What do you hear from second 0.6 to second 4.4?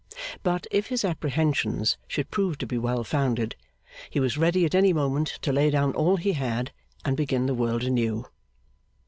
if his apprehensions should prove to be well founded, he was